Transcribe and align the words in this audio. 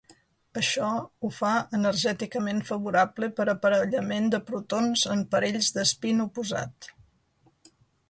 Això 0.59 0.87
ho 1.25 1.29
fa 1.39 1.51
energèticament 1.79 2.63
favorable 2.71 3.31
per 3.41 3.47
a 3.47 3.49
aparellament 3.55 4.33
de 4.37 4.43
protons 4.51 5.07
en 5.17 5.25
parells 5.37 5.73
d'espín 5.81 6.29
oposat. 6.29 6.95